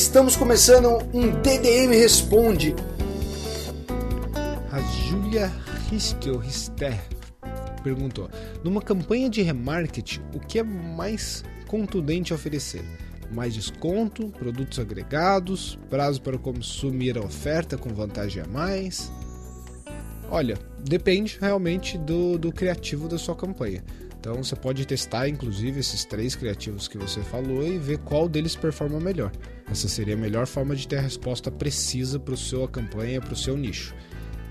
[0.00, 2.74] Estamos começando um DDM Responde.
[4.72, 5.52] A Julia
[5.90, 6.98] Rister
[7.84, 8.30] perguntou:
[8.64, 12.82] Numa campanha de remarketing, o que é mais contundente a oferecer?
[13.30, 19.12] Mais desconto, produtos agregados, prazo para consumir a oferta com vantagem a mais?
[20.30, 23.82] Olha, depende realmente do, do criativo da sua campanha.
[24.18, 28.54] Então você pode testar, inclusive, esses três criativos que você falou e ver qual deles
[28.54, 29.32] performa melhor.
[29.70, 33.32] Essa seria a melhor forma de ter a resposta precisa para a sua campanha, para
[33.32, 33.94] o seu nicho.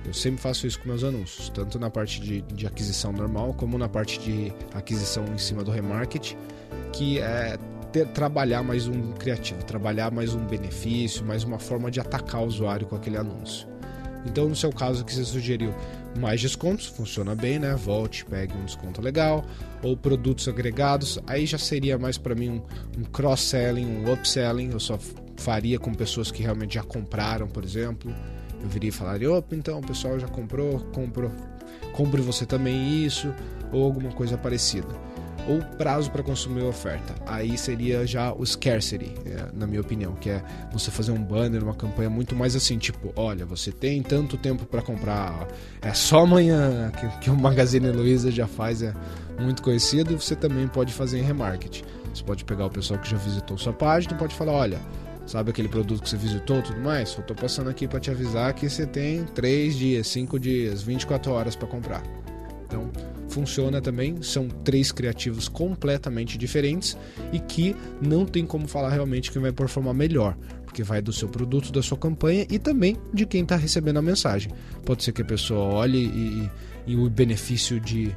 [0.04, 3.78] Eu sempre faço isso com meus anúncios, tanto na parte de, de aquisição normal, como
[3.78, 6.36] na parte de aquisição em cima do remarketing,
[6.92, 7.58] que é
[7.92, 12.46] ter, trabalhar mais um criativo, trabalhar mais um benefício, mais uma forma de atacar o
[12.46, 13.68] usuário com aquele anúncio.
[14.26, 15.74] Então, no seu caso que você sugeriu,
[16.18, 17.74] mais descontos, funciona bem, né?
[17.76, 19.46] Volte, pegue um desconto legal,
[19.82, 24.80] ou produtos agregados, aí já seria mais para mim um, um cross-selling, um upselling, eu
[24.80, 25.00] só
[25.38, 28.14] faria com pessoas que realmente já compraram, por exemplo.
[28.62, 31.32] Eu viria e falaria, opa, então o pessoal já comprou, comprou,
[31.94, 33.34] compre você também isso,
[33.72, 35.09] ou alguma coisa parecida
[35.50, 37.16] ou prazo para consumir a oferta.
[37.26, 41.64] Aí seria já o scarcity, é, na minha opinião, que é você fazer um banner,
[41.64, 45.48] uma campanha muito mais assim, tipo, olha, você tem tanto tempo para comprar,
[45.82, 48.94] é só amanhã que, que o Magazine Luiza já faz, é
[49.40, 51.84] muito conhecido, e você também pode fazer em remarketing.
[52.14, 54.80] Você pode pegar o pessoal que já visitou sua página e pode falar, olha,
[55.26, 57.10] sabe aquele produto que você visitou tudo mais?
[57.10, 61.32] Só tô passando aqui para te avisar que você tem 3 dias, 5 dias, 24
[61.32, 62.04] horas para comprar.
[62.66, 62.92] Então,
[63.30, 64.22] funciona também.
[64.22, 66.98] São três criativos completamente diferentes
[67.32, 71.28] e que não tem como falar realmente quem vai performar melhor, porque vai do seu
[71.28, 74.52] produto, da sua campanha e também de quem está recebendo a mensagem.
[74.86, 76.50] Pode ser que a pessoa olhe e,
[76.88, 78.16] e, e o benefício de,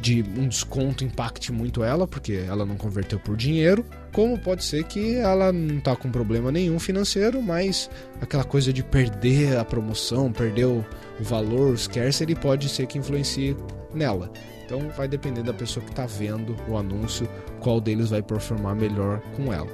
[0.00, 4.84] de um desconto impacte muito ela, porque ela não converteu por dinheiro, como pode ser
[4.84, 10.32] que ela não está com problema nenhum financeiro, mas aquela coisa de perder a promoção,
[10.32, 10.84] perder o,
[11.20, 13.56] o valor, o scarcity, pode ser que influencie
[13.96, 14.30] nela.
[14.64, 17.28] Então vai depender da pessoa que está vendo o anúncio,
[17.60, 19.70] qual deles vai performar melhor com ela.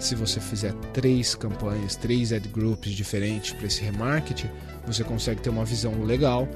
[0.00, 4.50] Se você fizer três campanhas, três ad groups diferentes para esse remarketing,
[4.86, 6.48] você consegue ter uma visão legal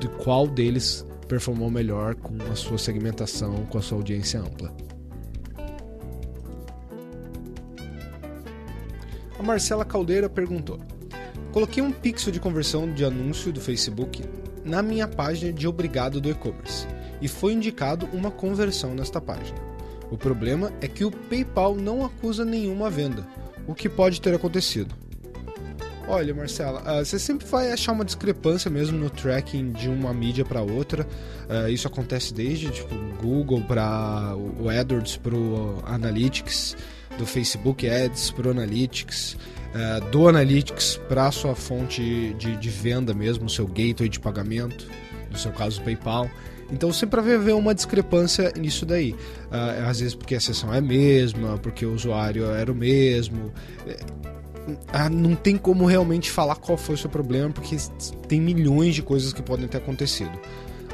[0.00, 4.74] de qual deles performou melhor com a sua segmentação, com a sua audiência ampla.
[9.38, 10.78] A Marcela Caldeira perguntou:
[11.52, 14.22] Coloquei um pixel de conversão de anúncio do Facebook
[14.64, 16.86] na minha página de obrigado do e-commerce
[17.20, 19.58] e foi indicado uma conversão nesta página.
[20.10, 23.26] O problema é que o PayPal não acusa nenhuma venda.
[23.66, 24.94] O que pode ter acontecido?
[26.08, 30.44] Olha, Marcela, uh, você sempre vai achar uma discrepância mesmo no tracking de uma mídia
[30.44, 31.06] para outra.
[31.48, 36.76] Uh, isso acontece desde tipo Google para o AdWords para o Analytics,
[37.16, 39.36] do Facebook Ads para o Analytics
[39.74, 44.86] uh, do Analytics para sua fonte de, de venda mesmo, seu gateway de pagamento,
[45.30, 46.30] no seu caso o PayPal.
[46.72, 49.12] Então sempre vai haver uma discrepância nisso daí.
[49.12, 53.52] Uh, às vezes porque a sessão é a mesma, porque o usuário era o mesmo.
[53.86, 57.76] Uh, não tem como realmente falar qual foi o seu problema, porque
[58.28, 60.38] tem milhões de coisas que podem ter acontecido.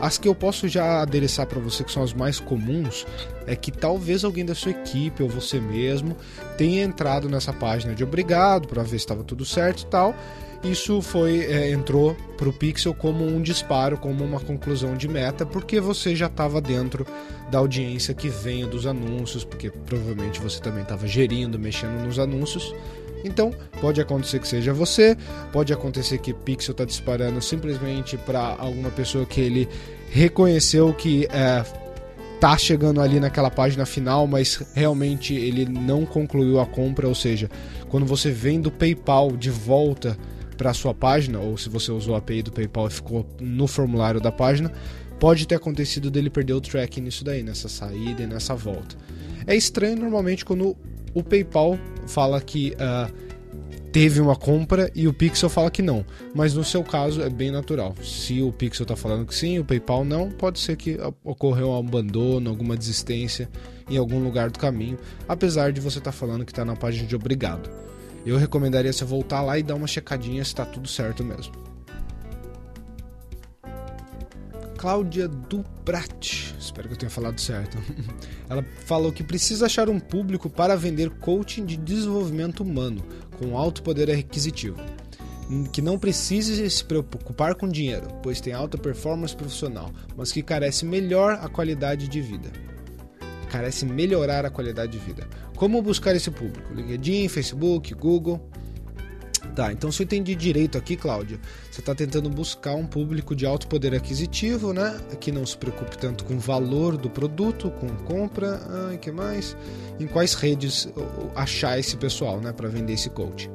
[0.00, 3.06] As que eu posso já adereçar para você, que são as mais comuns,
[3.46, 6.16] é que talvez alguém da sua equipe ou você mesmo
[6.58, 10.14] tenha entrado nessa página de obrigado para ver se estava tudo certo e tal.
[10.62, 15.46] Isso foi é, entrou para o Pixel como um disparo, como uma conclusão de meta,
[15.46, 17.06] porque você já estava dentro
[17.50, 22.74] da audiência que vem dos anúncios, porque provavelmente você também estava gerindo, mexendo nos anúncios
[23.24, 25.16] então, pode acontecer que seja você,
[25.52, 29.68] pode acontecer que Pixel está disparando simplesmente para alguma pessoa que ele
[30.10, 31.64] reconheceu que é,
[32.40, 37.50] tá chegando ali naquela página final, mas realmente ele não concluiu a compra, ou seja,
[37.88, 40.16] quando você vem do PayPal de volta
[40.56, 44.20] para sua página, ou se você usou a API do PayPal e ficou no formulário
[44.20, 44.72] da página,
[45.18, 48.96] pode ter acontecido dele perder o tracking nisso daí, nessa saída e nessa volta.
[49.46, 50.76] É estranho normalmente quando
[51.14, 53.12] o PayPal fala que uh,
[53.92, 56.04] teve uma compra e o Pixel fala que não.
[56.34, 57.94] Mas no seu caso é bem natural.
[58.02, 61.78] Se o Pixel está falando que sim, o PayPal não, pode ser que ocorreu um
[61.78, 63.48] abandono, alguma desistência
[63.88, 64.98] em algum lugar do caminho,
[65.28, 67.70] apesar de você estar tá falando que está na página de obrigado.
[68.24, 71.75] Eu recomendaria você voltar lá e dar uma checadinha se está tudo certo mesmo.
[74.86, 77.76] Cláudia Duprat, espero que eu tenha falado certo.
[78.48, 83.04] Ela falou que precisa achar um público para vender coaching de desenvolvimento humano
[83.36, 84.76] com alto poder aquisitivo
[85.72, 90.84] que não precise se preocupar com dinheiro, pois tem alta performance profissional, mas que carece
[90.84, 92.48] melhor a qualidade de vida.
[93.50, 95.26] Carece melhorar a qualidade de vida.
[95.56, 96.72] Como buscar esse público?
[96.72, 98.40] LinkedIn, Facebook, Google.
[99.56, 103.46] Tá, então se eu entendi direito aqui, Cláudia, você está tentando buscar um público de
[103.46, 105.00] alto poder aquisitivo, né?
[105.18, 109.56] Que não se preocupe tanto com o valor do produto, com compra, ah, que mais?
[109.98, 110.86] Em quais redes
[111.34, 113.50] achar esse pessoal, né, para vender esse coach?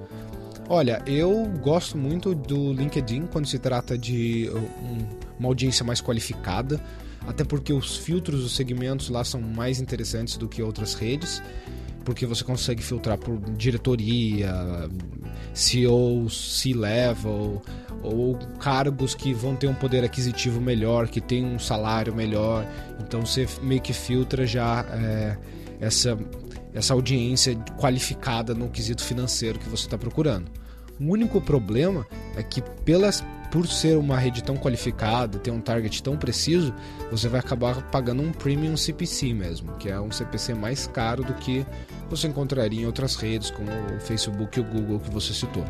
[0.67, 5.05] Olha, eu gosto muito do LinkedIn quando se trata de um,
[5.37, 6.83] uma audiência mais qualificada,
[7.27, 11.43] até porque os filtros, os segmentos lá são mais interessantes do que outras redes,
[12.03, 14.51] porque você consegue filtrar por diretoria,
[15.53, 17.61] CEO, C-level,
[18.01, 22.65] ou cargos que vão ter um poder aquisitivo melhor, que tem um salário melhor.
[22.99, 25.37] Então você meio que filtra já é,
[25.79, 26.17] essa,
[26.73, 30.49] essa audiência qualificada no quesito financeiro que você está procurando.
[30.99, 32.05] O único problema
[32.35, 36.73] é que pelas por ser uma rede tão qualificada, ter um target tão preciso,
[37.11, 41.33] você vai acabar pagando um premium CPC mesmo, que é um CPC mais caro do
[41.33, 41.65] que
[42.09, 45.65] você encontraria em outras redes, como o Facebook e o Google que você citou.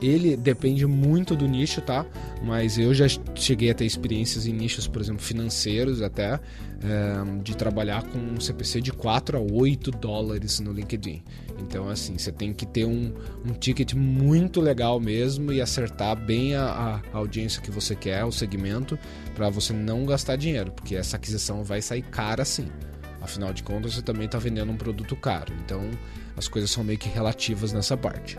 [0.00, 2.04] Ele depende muito do nicho, tá?
[2.42, 7.56] Mas eu já cheguei a ter experiências em nichos, por exemplo, financeiros até, é, de
[7.56, 11.22] trabalhar com um CPC de 4 a 8 dólares no LinkedIn.
[11.58, 13.14] Então, assim, você tem que ter um,
[13.44, 18.32] um ticket muito legal mesmo e acertar bem a, a audiência que você quer, o
[18.32, 18.98] segmento,
[19.34, 22.68] para você não gastar dinheiro, porque essa aquisição vai sair cara sim.
[23.20, 25.52] Afinal de contas, você também está vendendo um produto caro.
[25.64, 25.90] Então,
[26.36, 28.38] as coisas são meio que relativas nessa parte.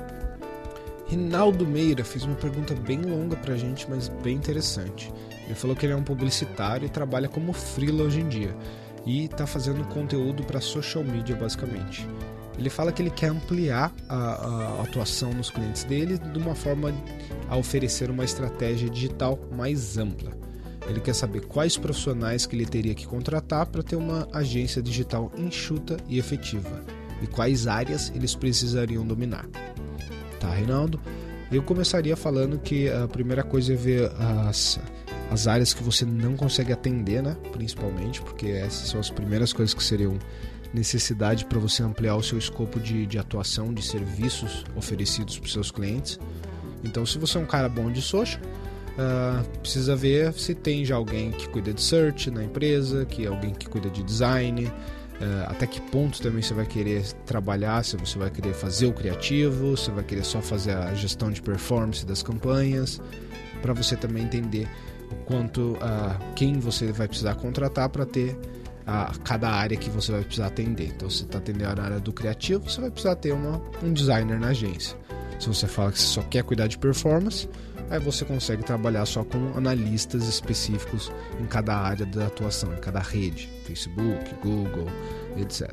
[1.08, 5.12] Rinaldo Meira fez uma pergunta bem longa pra gente, mas bem interessante.
[5.46, 8.54] Ele falou que ele é um publicitário e trabalha como freela hoje em dia
[9.06, 12.06] e está fazendo conteúdo para social media basicamente.
[12.58, 16.94] Ele fala que ele quer ampliar a, a, atuação nos clientes dele de uma forma
[17.48, 20.32] a oferecer uma estratégia digital mais ampla.
[20.90, 25.32] Ele quer saber quais profissionais que ele teria que contratar para ter uma agência digital
[25.38, 26.84] enxuta e efetiva
[27.22, 29.48] e quais áreas eles precisariam dominar
[30.40, 31.00] tá, Reinaldo?
[31.52, 34.80] Eu começaria falando que a primeira coisa é ver as,
[35.32, 37.38] as áreas que você não consegue atender, né?
[37.52, 40.18] Principalmente, porque essas são as primeiras coisas que seriam
[40.74, 45.72] necessidade para você ampliar o seu escopo de, de atuação, de serviços oferecidos para seus
[45.72, 46.20] clientes.
[46.84, 48.42] Então, se você é um cara bom de social,
[48.98, 53.28] uh, precisa ver se tem já alguém que cuida de search na empresa, que é
[53.28, 54.72] alguém que cuida de design,
[55.48, 59.76] até que ponto também você vai querer trabalhar, se você vai querer fazer o criativo,
[59.76, 63.02] se vai querer só fazer a gestão de performance das campanhas,
[63.62, 64.68] para você também entender
[65.12, 68.38] o quanto uh, quem você vai precisar contratar para ter
[68.88, 70.88] uh, cada área que você vai precisar atender.
[70.96, 74.40] Então, se está atendendo a área do criativo, você vai precisar ter uma, um designer
[74.40, 74.98] na agência.
[75.40, 77.48] Se você fala que você só quer cuidar de performance,
[77.90, 83.00] aí você consegue trabalhar só com analistas específicos em cada área da atuação, em cada
[83.00, 84.88] rede, Facebook, Google,
[85.38, 85.72] etc.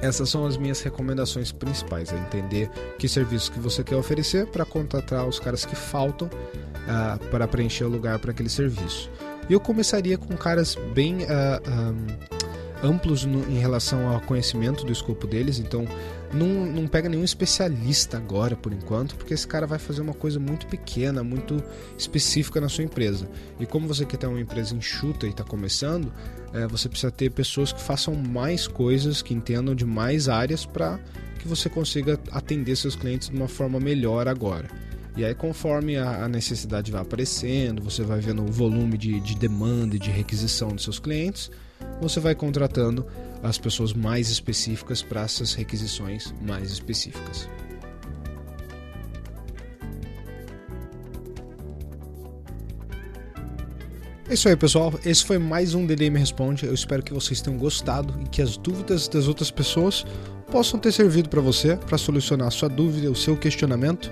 [0.00, 2.68] Essas são as minhas recomendações principais, é entender
[2.98, 7.84] que serviços que você quer oferecer para contratar os caras que faltam uh, para preencher
[7.84, 9.10] o lugar para aquele serviço.
[9.48, 12.33] E eu começaria com caras bem uh, ah, um,
[12.84, 15.86] amplos no, em relação ao conhecimento do escopo deles, então
[16.32, 20.38] não, não pega nenhum especialista agora, por enquanto, porque esse cara vai fazer uma coisa
[20.38, 21.62] muito pequena, muito
[21.96, 23.28] específica na sua empresa.
[23.58, 26.12] E como você quer ter uma empresa enxuta e está começando,
[26.52, 31.00] é, você precisa ter pessoas que façam mais coisas, que entendam de mais áreas para
[31.38, 34.68] que você consiga atender seus clientes de uma forma melhor agora.
[35.16, 39.94] E aí, conforme a, necessidade vai aparecendo, você vai vendo o volume de, de demanda
[39.94, 41.52] e de requisição dos seus clientes,
[42.00, 43.06] você vai contratando
[43.40, 47.48] as pessoas mais específicas para essas requisições mais específicas.
[54.28, 54.92] É isso aí, pessoal.
[55.04, 56.66] Esse foi mais um DDM Responde.
[56.66, 60.04] Eu espero que vocês tenham gostado e que as dúvidas das outras pessoas
[60.50, 64.10] possam ter servido para você para solucionar a sua dúvida, o seu questionamento.